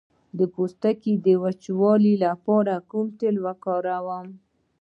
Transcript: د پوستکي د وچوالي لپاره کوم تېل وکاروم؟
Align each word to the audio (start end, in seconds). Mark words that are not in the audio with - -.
د 0.37 0.39
پوستکي 0.53 1.13
د 1.25 1.27
وچوالي 1.43 2.13
لپاره 2.25 2.73
کوم 2.89 3.07
تېل 3.19 3.35
وکاروم؟ 3.45 4.27